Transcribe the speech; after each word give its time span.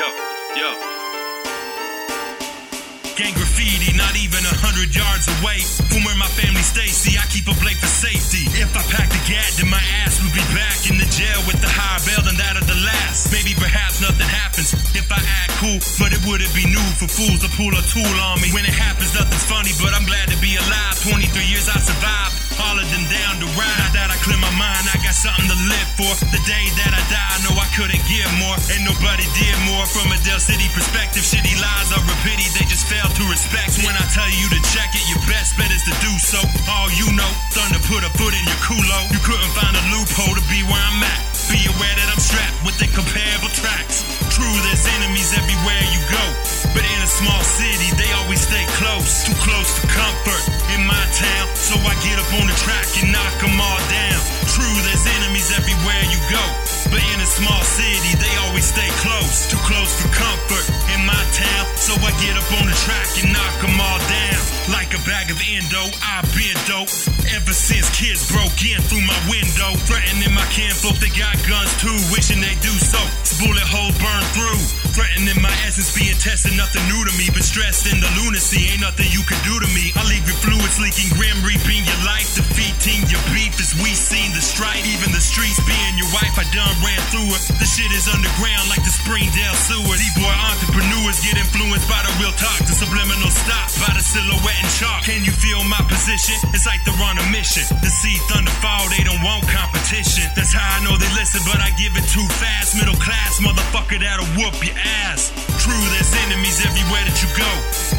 Yo. 0.00 0.08
Gang 3.20 3.36
graffiti, 3.36 3.92
not 3.92 4.16
even 4.16 4.40
a 4.48 4.54
hundred 4.64 4.88
yards 4.96 5.28
away 5.36 5.60
from 5.92 6.08
where 6.08 6.16
my 6.16 6.30
family 6.40 6.64
stays. 6.64 6.96
See, 6.96 7.20
I 7.20 7.24
keep 7.28 7.44
a 7.44 7.56
blade 7.60 7.76
for 7.76 7.84
safety. 7.84 8.48
If 8.56 8.72
I 8.72 8.80
pack 8.88 9.12
the 9.12 9.20
gat, 9.28 9.60
then 9.60 9.68
my 9.68 9.84
ass 10.00 10.16
would 10.24 10.32
be 10.32 10.40
back 10.56 10.88
in 10.88 10.96
the 10.96 11.04
jail 11.12 11.36
with 11.44 11.60
the 11.60 11.68
higher 11.68 12.00
bail 12.08 12.24
than 12.24 12.40
that 12.40 12.56
of 12.56 12.64
the 12.64 12.80
last. 12.80 13.28
Maybe 13.28 13.52
perhaps 13.52 14.00
nothing 14.00 14.24
happens 14.24 14.72
if 14.96 15.04
I 15.12 15.20
act 15.20 15.52
cool, 15.60 15.76
but 16.00 16.16
it 16.16 16.24
wouldn't 16.24 16.54
be 16.56 16.64
new 16.64 16.88
for 16.96 17.04
fools 17.04 17.44
to 17.44 17.52
pull 17.60 17.68
a 17.68 17.84
tool 17.92 18.16
on 18.24 18.40
me. 18.40 18.48
When 18.56 18.64
it 18.64 18.72
happens, 18.72 19.12
nothing's 19.12 19.44
funny, 19.44 19.76
but 19.84 19.92
I'm 19.92 20.08
glad 20.08 20.19
something 25.20 25.52
to 25.52 25.58
live 25.68 25.90
for. 26.00 26.08
The 26.32 26.40
day 26.48 26.64
that 26.80 26.96
I 26.96 27.02
die, 27.12 27.30
I 27.36 27.38
know 27.44 27.52
I 27.52 27.68
couldn't 27.76 28.00
give 28.08 28.24
more. 28.40 28.56
Ain't 28.72 28.88
nobody 28.88 29.28
did 29.36 29.52
more 29.68 29.84
from 29.84 30.08
a 30.08 30.18
Dell 30.24 30.40
City 30.40 30.64
perspective. 30.72 31.20
Shitty 31.20 31.60
lies 31.60 31.92
are 31.92 32.00
a 32.00 32.16
pity, 32.24 32.48
they 32.56 32.64
just 32.64 32.88
fail 32.88 33.04
to 33.04 33.24
respect. 33.28 33.76
When 33.84 33.92
I 33.92 34.04
tell 34.16 34.32
you 34.32 34.48
to 34.48 34.60
check 34.72 34.88
it, 34.96 35.04
your 35.12 35.20
best 35.28 35.60
bet 35.60 35.68
is 35.68 35.84
to 35.84 35.94
do 36.00 36.12
so. 36.16 36.40
All 36.72 36.88
you 36.96 37.12
know, 37.12 37.28
thunder 37.52 37.84
put 37.84 38.00
a 38.00 38.10
foot 38.16 38.32
in 38.32 38.44
your 38.48 38.60
culo. 38.64 38.98
You 39.12 39.20
couldn't 39.20 39.52
find 39.52 39.76
a 39.76 39.84
loophole 39.92 40.32
to 40.32 40.44
be 40.48 40.64
where 40.64 40.80
I'm 40.88 41.04
at. 41.04 41.20
Be 41.52 41.60
aware 41.68 41.94
that 42.00 42.08
I'm 42.08 42.22
strapped 42.22 42.56
with 42.64 42.80
incomparable 42.80 43.52
tracks. 43.52 44.06
True, 44.32 44.56
there's 44.64 44.86
enemies 45.02 45.36
everywhere 45.36 45.84
you 45.92 46.00
go. 46.08 46.24
But 46.70 46.86
in 46.86 47.00
a 47.02 47.10
small 47.10 47.42
city, 47.42 47.90
they 47.98 48.06
always 48.22 48.40
stay 48.46 48.62
close. 48.78 49.26
Too 49.26 49.34
close 49.42 49.68
for 49.74 49.90
comfort 49.90 50.44
in 50.70 50.86
my 50.86 51.02
town. 51.18 51.44
So 51.58 51.74
I 51.82 51.98
get 52.06 52.22
up 52.22 52.30
on 52.38 52.46
the 52.46 52.54
track 52.62 52.86
and 53.02 53.10
knock 53.10 53.39
go. 56.30 56.44
But 56.90 57.02
in 57.14 57.18
a 57.22 57.26
small 57.26 57.62
city, 57.62 58.14
they 58.18 58.32
always 58.46 58.66
stay 58.66 58.88
close. 59.02 59.46
Too 59.50 59.60
close 59.62 59.94
for 59.98 60.10
comfort 60.10 60.66
in 60.94 61.06
my 61.06 61.22
town. 61.34 61.64
So 61.78 61.94
I 62.02 62.10
get 62.18 62.34
up 62.34 62.46
on 62.58 62.66
the 62.66 62.74
track 62.86 63.06
and 63.22 63.30
knock 63.30 63.54
them 63.62 63.78
all 63.78 64.00
down. 64.10 64.40
Like 64.70 64.90
a 64.94 65.02
bag 65.06 65.30
of 65.30 65.38
endo, 65.38 65.90
I've 66.02 66.26
been 66.34 66.58
dope. 66.66 66.90
Ever 67.30 67.54
since 67.54 67.86
kids 67.94 68.26
broke 68.30 68.58
in 68.66 68.82
through 68.90 69.06
my 69.06 69.18
window. 69.30 69.70
Threatening 69.86 70.34
my 70.34 70.46
kinfolk, 70.50 70.98
they 70.98 71.14
got 71.14 71.38
guns 71.46 71.70
too. 71.78 71.94
Wishing 72.10 72.42
they 72.42 72.58
do 72.58 72.74
so. 72.78 72.98
Bullet 73.38 73.66
holes 73.70 73.94
burn 74.02 74.24
through. 74.34 74.62
Threatening 74.90 75.38
my 75.38 75.54
essence 75.62 75.94
being 75.94 76.18
tested, 76.18 76.58
nothing 76.58 76.82
new 76.90 77.06
to 77.06 77.12
me. 77.14 77.30
But 77.30 77.46
stressed 77.46 77.86
in 77.86 78.02
the 78.02 78.10
lunacy, 78.18 78.66
ain't 78.66 78.82
nothing 78.82 79.06
you 79.14 79.22
can 79.22 79.38
do 79.46 79.54
to 79.62 79.68
me. 79.70 79.94
I 79.94 80.02
leave 80.10 80.26
your 80.26 80.38
fluids 80.42 80.82
leaking, 80.82 81.14
grim 81.14 81.38
reaping 81.46 81.86
your 81.86 82.02
life, 82.02 82.09
defeating 82.80 83.12
your 83.12 83.20
beef 83.36 83.52
as 83.60 83.76
we 83.84 83.92
seen 83.92 84.32
the 84.32 84.40
strife. 84.40 84.80
Even 84.88 85.12
the 85.12 85.20
streets 85.20 85.60
being 85.68 85.94
your 86.00 86.08
wife, 86.16 86.32
I 86.40 86.48
done 86.48 86.72
ran 86.80 86.96
through 87.12 87.28
it. 87.28 87.42
The 87.60 87.68
shit 87.68 87.92
is 87.92 88.08
underground 88.08 88.72
like 88.72 88.80
the 88.80 88.92
Springdale 88.92 89.56
sewers. 89.68 90.00
D-boy 90.00 90.32
entrepreneurs 90.48 91.20
get 91.20 91.36
influenced 91.36 91.84
by 91.92 92.00
the 92.00 92.12
real 92.16 92.32
talk, 92.40 92.56
the 92.64 92.72
subliminal 92.72 93.28
stop 93.28 93.68
by 93.84 93.92
the 93.92 94.00
silhouette 94.00 94.56
and 94.64 94.72
chalk. 94.80 95.04
Can 95.04 95.20
you 95.28 95.32
feel 95.32 95.60
my 95.68 95.80
position? 95.92 96.40
It's 96.56 96.64
like 96.64 96.80
they're 96.88 97.04
on 97.04 97.20
a 97.20 97.26
mission. 97.28 97.68
To 97.68 97.90
see 97.92 98.16
thunder 98.32 98.54
fall, 98.64 98.88
they 98.88 99.04
don't 99.04 99.20
want 99.20 99.44
competition. 99.52 100.24
That's 100.32 100.56
how 100.56 100.64
I 100.64 100.80
know 100.80 100.96
they 100.96 101.10
listen, 101.20 101.44
but 101.44 101.60
I 101.60 101.68
give 101.76 101.92
it 102.00 102.06
too 102.08 102.24
fast. 102.40 102.80
Middle 102.80 102.96
class 102.96 103.44
motherfucker 103.44 104.00
that'll 104.00 104.28
whoop 104.40 104.56
your 104.64 104.76
ass. 105.04 105.28
True, 105.60 105.84
there's 105.92 106.12
enemies 106.24 106.64
everywhere 106.64 107.04
that 107.04 107.20
you 107.20 107.28
go. 107.36 107.50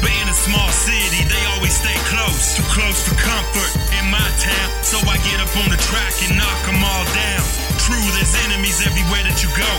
But 0.00 0.08
in 0.08 0.24
a 0.24 0.36
small 0.36 0.72
city, 0.72 1.28
they 1.28 1.42
always 1.52 1.76
stay 1.76 1.96
close. 2.08 2.56
Too 2.56 2.64
close 2.72 3.04
for 3.04 3.16
comfort 3.20 3.89
up 5.50 5.64
on 5.64 5.70
the 5.70 5.76
track 5.82 6.14
and 6.22 6.36
knock 6.38 6.62
them 6.66 6.78
all 6.78 7.04
down. 7.10 7.42
True, 7.82 8.06
there's 8.14 8.34
enemies 8.46 8.86
everywhere 8.86 9.22
that 9.26 9.42
you 9.42 9.50
go. 9.58 9.72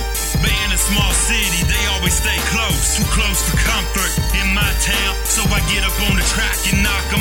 But 0.44 0.52
in 0.52 0.70
a 0.72 0.80
small 0.80 1.12
city, 1.12 1.64
they 1.64 1.84
always 1.96 2.16
stay 2.16 2.36
close. 2.52 2.98
Too 2.98 3.08
close 3.08 3.40
for 3.48 3.56
comfort 3.56 4.12
in 4.42 4.52
my 4.52 4.68
town. 4.84 5.14
So 5.24 5.44
I 5.48 5.60
get 5.72 5.84
up 5.84 5.96
on 6.10 6.18
the 6.18 6.26
track 6.28 6.58
and 6.72 6.84
knock 6.84 7.12